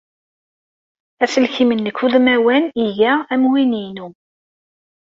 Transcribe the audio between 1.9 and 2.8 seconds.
udmawan